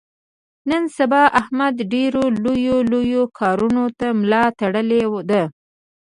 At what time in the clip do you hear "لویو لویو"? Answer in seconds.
2.43-3.23